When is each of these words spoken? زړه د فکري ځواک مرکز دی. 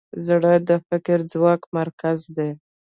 زړه 0.25 0.53
د 0.67 0.69
فکري 0.87 1.23
ځواک 1.31 1.61
مرکز 1.77 2.19
دی. 2.35 2.51